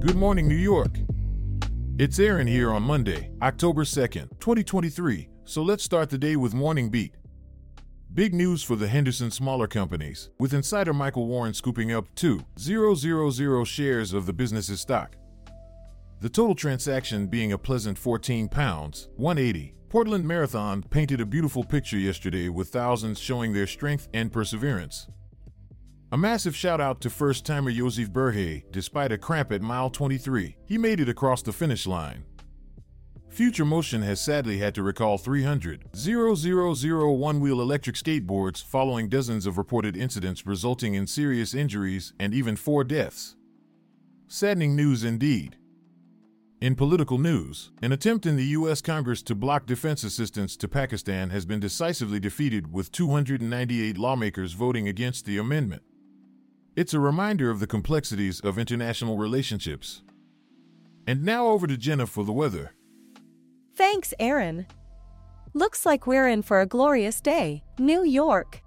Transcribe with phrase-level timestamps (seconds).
[0.00, 0.96] Good morning, New York.
[1.98, 5.28] It's Aaron here on Monday, October 2nd, 2023.
[5.44, 7.16] So let's start the day with Morning Beat.
[8.14, 14.12] Big news for the Henderson smaller companies, with insider Michael Warren scooping up 2,000 shares
[14.12, 15.16] of the business's stock.
[16.20, 19.74] The total transaction being a pleasant 14 pounds, 180.
[19.88, 25.08] Portland Marathon painted a beautiful picture yesterday with thousands showing their strength and perseverance.
[26.10, 30.56] A massive shout out to first timer Josef Berhe, despite a cramp at mile 23,
[30.64, 32.24] he made it across the finish line.
[33.28, 39.44] Future Motion has sadly had to recall 300 000 one wheel electric skateboards following dozens
[39.44, 43.36] of reported incidents resulting in serious injuries and even four deaths.
[44.28, 45.58] Saddening news indeed.
[46.62, 48.80] In political news, an attempt in the U.S.
[48.80, 54.88] Congress to block defense assistance to Pakistan has been decisively defeated with 298 lawmakers voting
[54.88, 55.82] against the amendment.
[56.76, 60.02] It's a reminder of the complexities of international relationships.
[61.06, 62.72] And now over to Jenna for the weather.
[63.74, 64.66] Thanks, Aaron.
[65.54, 68.62] Looks like we're in for a glorious day, New York.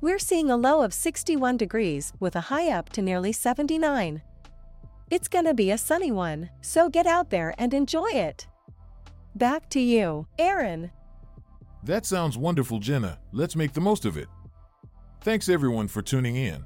[0.00, 4.22] We're seeing a low of 61 degrees with a high up to nearly 79.
[5.10, 8.46] It's gonna be a sunny one, so get out there and enjoy it.
[9.34, 10.90] Back to you, Aaron.
[11.82, 13.18] That sounds wonderful, Jenna.
[13.32, 14.28] Let's make the most of it.
[15.20, 16.64] Thanks everyone for tuning in.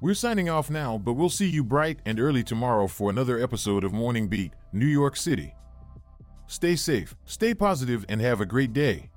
[0.00, 3.82] We're signing off now, but we'll see you bright and early tomorrow for another episode
[3.82, 5.56] of Morning Beat, New York City.
[6.46, 9.10] Stay safe, stay positive, and have a great day.